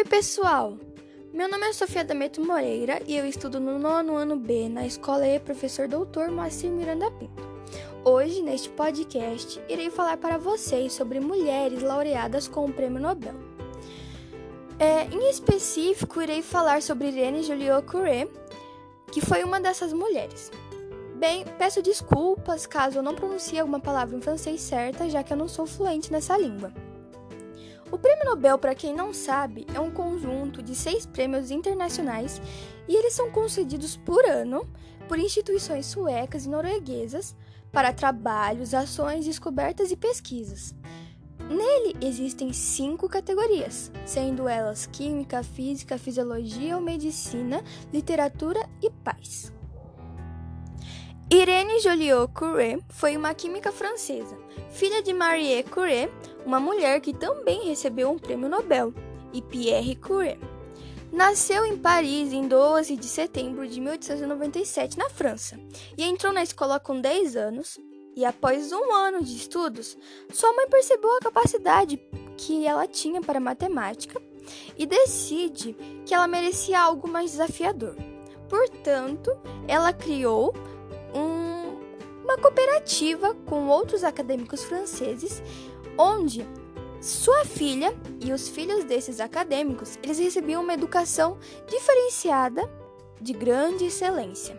Oi, 0.00 0.04
pessoal! 0.06 0.78
Meu 1.30 1.46
nome 1.46 1.66
é 1.66 1.74
Sofia 1.74 2.02
Dameto 2.02 2.40
Moreira 2.40 3.02
e 3.06 3.14
eu 3.14 3.26
estudo 3.26 3.60
no 3.60 3.78
nono 3.78 4.16
ano 4.16 4.34
B 4.34 4.66
na 4.66 4.86
Escola 4.86 5.28
E 5.28 5.38
Professor 5.38 5.86
Doutor 5.86 6.30
Moacir 6.30 6.70
Miranda 6.70 7.10
Pinto. 7.10 7.46
Hoje, 8.02 8.40
neste 8.40 8.70
podcast, 8.70 9.62
irei 9.68 9.90
falar 9.90 10.16
para 10.16 10.38
vocês 10.38 10.94
sobre 10.94 11.20
mulheres 11.20 11.82
laureadas 11.82 12.48
com 12.48 12.64
o 12.64 12.72
Prêmio 12.72 12.98
Nobel. 12.98 13.34
É, 14.78 15.04
em 15.04 15.28
específico, 15.28 16.22
irei 16.22 16.40
falar 16.40 16.80
sobre 16.80 17.08
Irene 17.08 17.42
Joliot-Curie, 17.42 18.26
que 19.12 19.20
foi 19.20 19.44
uma 19.44 19.60
dessas 19.60 19.92
mulheres. 19.92 20.50
Bem, 21.16 21.44
peço 21.58 21.82
desculpas 21.82 22.66
caso 22.66 22.96
eu 22.96 23.02
não 23.02 23.14
pronuncie 23.14 23.58
alguma 23.58 23.78
palavra 23.78 24.16
em 24.16 24.22
francês 24.22 24.62
certa, 24.62 25.10
já 25.10 25.22
que 25.22 25.34
eu 25.34 25.36
não 25.36 25.46
sou 25.46 25.66
fluente 25.66 26.10
nessa 26.10 26.38
língua. 26.38 26.72
O 27.90 27.98
Prêmio 27.98 28.24
Nobel, 28.24 28.56
para 28.58 28.74
quem 28.74 28.94
não 28.94 29.12
sabe, 29.12 29.66
é 29.74 29.80
um 29.80 29.90
conjunto 29.90 30.62
de 30.62 30.74
seis 30.74 31.04
prêmios 31.04 31.50
internacionais 31.50 32.40
e 32.88 32.94
eles 32.94 33.14
são 33.14 33.30
concedidos 33.30 33.96
por 33.96 34.24
ano 34.24 34.68
por 35.08 35.18
instituições 35.18 35.86
suecas 35.86 36.46
e 36.46 36.48
norueguesas 36.48 37.34
para 37.72 37.92
trabalhos, 37.92 38.74
ações, 38.74 39.24
descobertas 39.24 39.90
e 39.90 39.96
pesquisas. 39.96 40.74
Nele 41.48 41.96
existem 42.00 42.52
cinco 42.52 43.08
categorias, 43.08 43.90
sendo 44.06 44.48
elas 44.48 44.86
Química, 44.86 45.42
Física, 45.42 45.98
Fisiologia 45.98 46.76
ou 46.76 46.82
Medicina, 46.82 47.64
Literatura 47.92 48.68
e 48.80 48.88
Paz. 48.88 49.52
Irene 51.28 51.80
Joliot-Curie 51.80 52.82
foi 52.88 53.16
uma 53.16 53.34
química 53.34 53.72
francesa, 53.72 54.36
filha 54.70 55.02
de 55.02 55.12
Marie 55.12 55.62
Curie, 55.64 56.08
uma 56.44 56.60
mulher 56.60 57.00
que 57.00 57.12
também 57.12 57.66
recebeu 57.66 58.10
um 58.10 58.18
prêmio 58.18 58.48
Nobel, 58.48 58.92
e 59.32 59.40
Pierre 59.40 59.96
Curie. 59.96 60.38
Nasceu 61.12 61.64
em 61.64 61.76
Paris 61.76 62.32
em 62.32 62.46
12 62.46 62.96
de 62.96 63.06
setembro 63.06 63.66
de 63.66 63.80
1897, 63.80 64.96
na 64.96 65.10
França, 65.10 65.58
e 65.96 66.04
entrou 66.04 66.32
na 66.32 66.42
escola 66.42 66.78
com 66.78 67.00
10 67.00 67.36
anos. 67.36 67.78
E 68.14 68.24
após 68.24 68.72
um 68.72 68.92
ano 68.92 69.22
de 69.22 69.36
estudos, 69.36 69.96
sua 70.32 70.52
mãe 70.52 70.68
percebeu 70.68 71.16
a 71.16 71.20
capacidade 71.20 71.96
que 72.36 72.66
ela 72.66 72.86
tinha 72.86 73.20
para 73.20 73.40
matemática 73.40 74.20
e 74.76 74.84
decide 74.84 75.76
que 76.04 76.14
ela 76.14 76.26
merecia 76.26 76.80
algo 76.80 77.08
mais 77.08 77.32
desafiador. 77.32 77.96
Portanto, 78.48 79.30
ela 79.68 79.92
criou 79.92 80.52
uma 82.30 82.38
cooperativa 82.38 83.34
com 83.44 83.66
outros 83.66 84.04
acadêmicos 84.04 84.62
franceses, 84.62 85.42
onde 85.98 86.46
sua 87.00 87.44
filha 87.44 87.92
e 88.24 88.32
os 88.32 88.48
filhos 88.48 88.84
desses 88.84 89.18
acadêmicos 89.18 89.98
eles 90.00 90.18
recebiam 90.18 90.62
uma 90.62 90.74
educação 90.74 91.38
diferenciada 91.68 92.70
de 93.20 93.32
grande 93.32 93.86
excelência. 93.86 94.56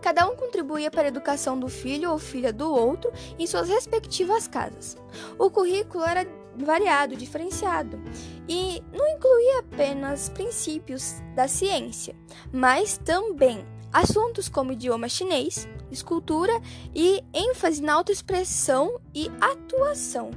Cada 0.00 0.26
um 0.26 0.36
contribuía 0.36 0.90
para 0.90 1.02
a 1.02 1.08
educação 1.08 1.58
do 1.58 1.68
filho 1.68 2.12
ou 2.12 2.18
filha 2.18 2.52
do 2.52 2.72
outro 2.72 3.12
em 3.38 3.46
suas 3.46 3.68
respectivas 3.68 4.48
casas. 4.48 4.96
O 5.38 5.50
currículo 5.50 6.04
era 6.04 6.26
variado, 6.56 7.14
diferenciado, 7.14 8.00
e 8.48 8.82
não 8.92 9.06
incluía 9.08 9.58
apenas 9.58 10.30
princípios 10.30 11.16
da 11.34 11.46
ciência, 11.46 12.16
mas 12.50 12.96
também 12.96 13.66
assuntos 13.92 14.48
como 14.48 14.72
idioma 14.72 15.08
chinês, 15.08 15.68
escultura 15.90 16.52
e 16.94 17.22
ênfase 17.32 17.82
na 17.82 17.94
autoexpressão 17.94 19.00
e 19.14 19.30
atuação. 19.40 20.30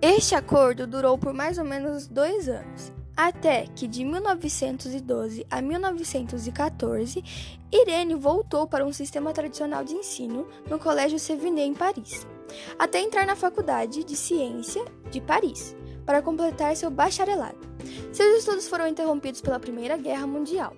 Este 0.00 0.34
acordo 0.34 0.86
durou 0.86 1.16
por 1.16 1.32
mais 1.32 1.58
ou 1.58 1.64
menos 1.64 2.08
dois 2.08 2.48
anos, 2.48 2.92
até 3.16 3.66
que 3.68 3.86
de 3.86 4.04
1912 4.04 5.46
a 5.50 5.62
1914, 5.62 7.22
Irene 7.70 8.14
voltou 8.14 8.66
para 8.66 8.84
um 8.84 8.92
sistema 8.92 9.32
tradicional 9.32 9.84
de 9.84 9.94
ensino 9.94 10.46
no 10.68 10.78
Colégio 10.78 11.18
Sévigné 11.18 11.64
em 11.64 11.74
Paris, 11.74 12.26
até 12.78 13.00
entrar 13.00 13.26
na 13.26 13.36
Faculdade 13.36 14.02
de 14.02 14.16
Ciência 14.16 14.84
de 15.10 15.20
Paris 15.20 15.76
para 16.04 16.20
completar 16.20 16.76
seu 16.76 16.90
bacharelado. 16.90 17.58
Seus 18.12 18.38
estudos 18.38 18.68
foram 18.68 18.88
interrompidos 18.88 19.40
pela 19.40 19.60
Primeira 19.60 19.96
Guerra 19.96 20.26
Mundial. 20.26 20.76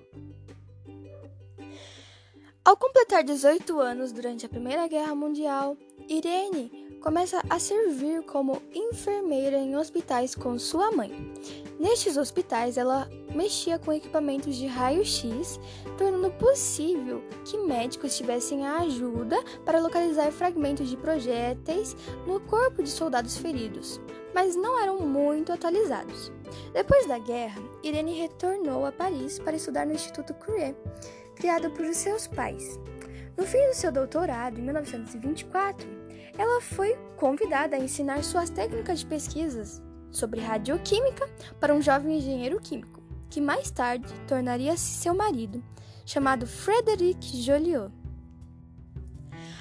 Ao 2.64 2.78
completar 2.78 3.22
18 3.22 3.78
anos 3.78 4.10
durante 4.10 4.46
a 4.46 4.48
Primeira 4.48 4.88
Guerra 4.88 5.14
Mundial, 5.14 5.76
Irene 6.08 6.96
começa 7.02 7.42
a 7.50 7.58
servir 7.58 8.22
como 8.22 8.62
enfermeira 8.74 9.58
em 9.58 9.76
hospitais 9.76 10.34
com 10.34 10.58
sua 10.58 10.90
mãe. 10.90 11.12
Nestes 11.78 12.16
hospitais, 12.16 12.78
ela 12.78 13.06
mexia 13.34 13.78
com 13.78 13.92
equipamentos 13.92 14.56
de 14.56 14.66
raio-x, 14.66 15.60
tornando 15.98 16.30
possível 16.38 17.22
que 17.44 17.58
médicos 17.58 18.16
tivessem 18.16 18.66
a 18.66 18.78
ajuda 18.78 19.36
para 19.66 19.78
localizar 19.78 20.32
fragmentos 20.32 20.88
de 20.88 20.96
projéteis 20.96 21.94
no 22.26 22.40
corpo 22.40 22.82
de 22.82 22.88
soldados 22.88 23.36
feridos, 23.36 24.00
mas 24.34 24.56
não 24.56 24.80
eram 24.80 25.00
muito 25.00 25.52
atualizados. 25.52 26.32
Depois 26.72 27.06
da 27.06 27.18
guerra, 27.18 27.62
Irene 27.82 28.20
retornou 28.20 28.84
a 28.84 28.92
Paris 28.92 29.38
para 29.38 29.56
estudar 29.56 29.86
no 29.86 29.92
Instituto 29.92 30.34
Curie 30.34 30.76
criado 31.34 31.70
por 31.70 31.86
seus 31.94 32.26
pais. 32.26 32.78
No 33.36 33.44
fim 33.44 33.66
do 33.68 33.74
seu 33.74 33.90
doutorado, 33.90 34.58
em 34.58 34.62
1924, 34.62 35.88
ela 36.38 36.60
foi 36.60 36.96
convidada 37.16 37.74
a 37.76 37.80
ensinar 37.80 38.22
suas 38.22 38.50
técnicas 38.50 39.00
de 39.00 39.06
pesquisas 39.06 39.82
sobre 40.10 40.40
radioquímica 40.40 41.28
para 41.58 41.74
um 41.74 41.82
jovem 41.82 42.18
engenheiro 42.18 42.60
químico, 42.60 43.02
que 43.28 43.40
mais 43.40 43.68
tarde 43.70 44.12
tornaria-se 44.28 44.84
seu 44.84 45.14
marido, 45.14 45.62
chamado 46.06 46.46
Frederic 46.46 47.42
Joliot. 47.42 47.90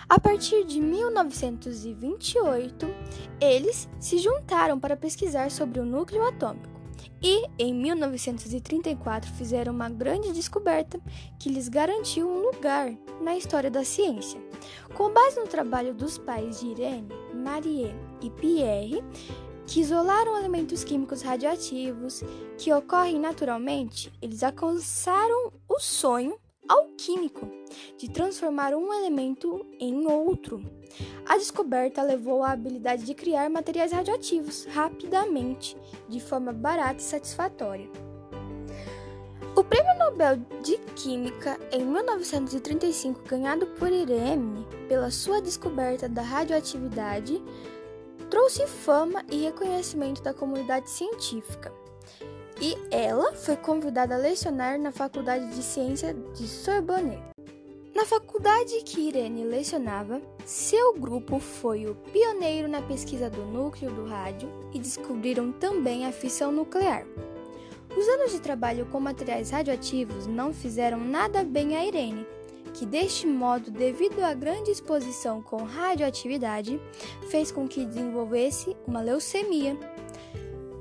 A 0.07 0.19
partir 0.19 0.65
de 0.65 0.79
1928, 0.79 2.85
eles 3.41 3.89
se 3.99 4.19
juntaram 4.19 4.79
para 4.79 4.95
pesquisar 4.95 5.49
sobre 5.49 5.79
o 5.79 5.85
núcleo 5.85 6.23
atômico 6.27 6.72
e, 7.23 7.47
em 7.57 7.73
1934, 7.73 9.31
fizeram 9.31 9.71
uma 9.73 9.89
grande 9.89 10.33
descoberta 10.33 10.99
que 11.39 11.47
lhes 11.47 11.69
garantiu 11.69 12.29
um 12.29 12.41
lugar 12.51 12.93
na 13.21 13.37
história 13.37 13.71
da 13.71 13.85
ciência. 13.85 14.41
Com 14.93 15.09
base 15.09 15.39
no 15.39 15.47
trabalho 15.47 15.93
dos 15.93 16.17
pais 16.17 16.59
de 16.59 16.67
Irene, 16.67 17.07
Marie 17.33 17.95
e 18.21 18.29
Pierre, 18.29 19.01
que 19.65 19.79
isolaram 19.79 20.37
elementos 20.37 20.83
químicos 20.83 21.21
radioativos 21.21 22.21
que 22.57 22.73
ocorrem 22.73 23.17
naturalmente, 23.17 24.11
eles 24.21 24.43
alcançaram 24.43 25.53
o 25.69 25.79
sonho 25.79 26.37
alquímico 26.67 27.49
de 27.97 28.09
transformar 28.09 28.73
um 28.73 28.93
elemento 28.93 29.65
em 29.79 30.07
outro. 30.07 30.63
A 31.25 31.37
descoberta 31.37 32.01
levou 32.03 32.43
à 32.43 32.51
habilidade 32.51 33.03
de 33.03 33.13
criar 33.13 33.49
materiais 33.49 33.91
radioativos 33.91 34.65
rapidamente, 34.65 35.75
de 36.07 36.19
forma 36.19 36.51
barata 36.51 36.99
e 36.99 37.03
satisfatória. 37.03 37.89
O 39.55 39.63
Prêmio 39.63 39.97
Nobel 39.99 40.37
de 40.63 40.77
Química 40.95 41.59
em 41.71 41.85
1935, 41.85 43.21
ganhado 43.27 43.67
por 43.67 43.91
Irene 43.91 44.65
pela 44.87 45.11
sua 45.11 45.41
descoberta 45.41 46.09
da 46.09 46.21
radioatividade, 46.21 47.41
trouxe 48.29 48.65
fama 48.65 49.23
e 49.29 49.43
reconhecimento 49.43 50.23
da 50.23 50.33
comunidade 50.33 50.89
científica 50.89 51.71
e 52.63 52.77
ela 52.89 53.33
foi 53.33 53.57
convidada 53.57 54.15
a 54.15 54.17
lecionar 54.17 54.79
na 54.79 54.89
Faculdade 54.89 55.53
de 55.53 55.61
Ciência 55.61 56.13
de 56.13 56.47
Sorbonne. 56.47 57.21
Na 57.93 58.05
faculdade 58.05 58.81
que 58.85 59.01
Irene 59.01 59.43
lecionava, 59.43 60.21
seu 60.45 60.93
grupo 60.93 61.39
foi 61.39 61.85
o 61.85 61.93
pioneiro 61.93 62.69
na 62.69 62.81
pesquisa 62.81 63.29
do 63.29 63.43
núcleo 63.43 63.91
do 63.91 64.05
rádio 64.05 64.49
e 64.73 64.79
descobriram 64.79 65.51
também 65.51 66.05
a 66.05 66.13
fissão 66.13 66.53
nuclear. 66.53 67.05
Os 67.97 68.07
anos 68.07 68.31
de 68.31 68.39
trabalho 68.39 68.85
com 68.85 68.97
materiais 68.97 69.49
radioativos 69.49 70.25
não 70.25 70.53
fizeram 70.53 70.97
nada 70.97 71.43
bem 71.43 71.75
a 71.75 71.85
Irene, 71.85 72.25
que 72.73 72.85
deste 72.85 73.27
modo, 73.27 73.71
devido 73.71 74.23
à 74.23 74.33
grande 74.33 74.71
exposição 74.71 75.41
com 75.41 75.63
radioatividade, 75.63 76.79
fez 77.29 77.51
com 77.51 77.67
que 77.67 77.85
desenvolvesse 77.85 78.73
uma 78.87 79.01
leucemia. 79.01 79.77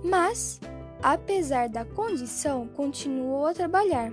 Mas 0.04 0.60
Apesar 1.02 1.68
da 1.68 1.84
condição, 1.84 2.68
continuou 2.68 3.46
a 3.46 3.52
trabalhar. 3.52 4.12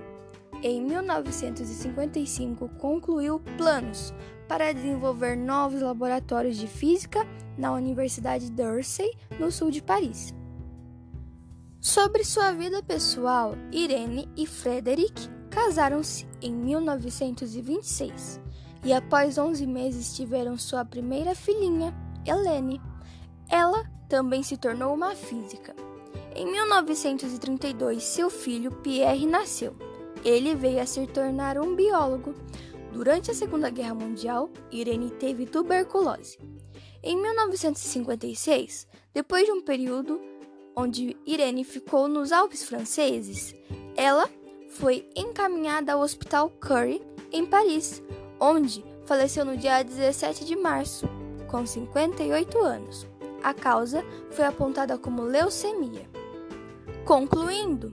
Em 0.60 0.82
1955, 0.82 2.68
concluiu 2.70 3.38
planos 3.56 4.12
para 4.48 4.72
desenvolver 4.72 5.36
novos 5.36 5.80
laboratórios 5.80 6.56
de 6.56 6.66
física 6.66 7.24
na 7.56 7.72
Universidade 7.72 8.50
d'Orsay, 8.50 9.08
no 9.38 9.52
sul 9.52 9.70
de 9.70 9.80
Paris. 9.80 10.34
Sobre 11.80 12.24
sua 12.24 12.52
vida 12.52 12.82
pessoal, 12.82 13.54
Irene 13.70 14.28
e 14.36 14.44
Frederic 14.44 15.30
casaram-se 15.48 16.26
em 16.42 16.52
1926 16.52 18.40
e, 18.84 18.92
após 18.92 19.38
11 19.38 19.64
meses, 19.64 20.14
tiveram 20.16 20.58
sua 20.58 20.84
primeira 20.84 21.36
filhinha, 21.36 21.94
Helene. 22.26 22.80
Ela 23.48 23.88
também 24.08 24.42
se 24.42 24.56
tornou 24.56 24.92
uma 24.92 25.14
física. 25.14 25.74
Em 26.40 26.50
1932, 26.50 28.02
seu 28.02 28.30
filho 28.30 28.72
Pierre 28.72 29.26
nasceu. 29.26 29.76
Ele 30.24 30.54
veio 30.54 30.80
a 30.80 30.86
se 30.86 31.06
tornar 31.06 31.58
um 31.58 31.76
biólogo. 31.76 32.34
Durante 32.94 33.30
a 33.30 33.34
Segunda 33.34 33.68
Guerra 33.68 33.94
Mundial, 33.94 34.48
Irene 34.72 35.10
teve 35.10 35.44
tuberculose. 35.44 36.38
Em 37.02 37.20
1956, 37.20 38.88
depois 39.12 39.44
de 39.44 39.52
um 39.52 39.60
período 39.60 40.18
onde 40.74 41.14
Irene 41.26 41.62
ficou 41.62 42.08
nos 42.08 42.32
Alpes 42.32 42.64
franceses, 42.64 43.54
ela 43.94 44.26
foi 44.70 45.06
encaminhada 45.14 45.92
ao 45.92 46.00
Hospital 46.00 46.50
Curie, 46.58 47.02
em 47.30 47.44
Paris, 47.44 48.02
onde 48.40 48.82
faleceu 49.04 49.44
no 49.44 49.58
dia 49.58 49.82
17 49.82 50.46
de 50.46 50.56
março, 50.56 51.06
com 51.50 51.66
58 51.66 52.58
anos. 52.60 53.06
A 53.42 53.52
causa 53.52 54.02
foi 54.30 54.46
apontada 54.46 54.96
como 54.96 55.22
leucemia. 55.22 56.08
Concluindo, 57.04 57.92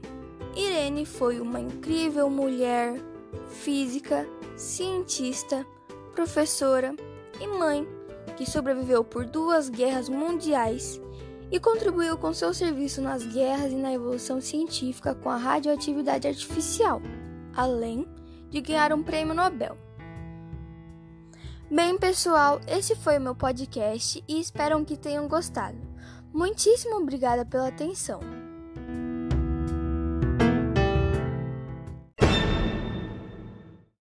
Irene 0.56 1.06
foi 1.06 1.40
uma 1.40 1.60
incrível 1.60 2.30
mulher, 2.30 3.00
física, 3.48 4.28
cientista, 4.56 5.66
professora 6.14 6.96
e 7.40 7.48
mãe 7.48 7.88
que 8.36 8.50
sobreviveu 8.50 9.04
por 9.04 9.26
duas 9.26 9.70
guerras 9.70 10.10
mundiais 10.10 11.02
e 11.52 11.60
contribuiu 11.60 12.18
com 12.18 12.34
seu 12.34 12.54
serviço 12.54 13.02
nas 13.02 13.26
guerras 13.26 13.72
e 13.72 13.76
na 13.76 13.94
evolução 13.94 14.42
científica 14.42 15.16
com 15.16 15.30
a 15.30 15.38
radioatividade 15.38 16.28
artificial, 16.28 17.02
além 17.56 18.08
de 18.50 18.62
ganhar 18.62 18.94
um 18.94 19.02
prêmio 19.02 19.34
Nobel. 19.34 19.78
Bem, 21.70 21.98
pessoal, 21.98 22.62
esse 22.68 22.96
foi 22.96 23.18
o 23.18 23.22
meu 23.22 23.36
podcast 23.36 24.24
e 24.28 24.40
espero 24.40 24.84
que 24.86 24.98
tenham 24.98 25.28
gostado. 25.28 25.78
Muitíssimo 26.34 26.96
obrigada 26.98 27.46
pela 27.46 27.68
atenção. 27.68 28.47